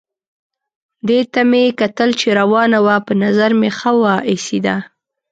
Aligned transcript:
دې 1.07 1.19
ته 1.33 1.41
مې 1.49 1.63
کتل 1.79 2.09
چې 2.19 2.27
روانه 2.39 2.79
وه، 2.85 2.95
په 3.05 3.13
نظر 3.23 3.49
مې 3.59 3.69
ښه 3.77 3.91
وه 4.01 4.13
ایسېده. 4.29 4.75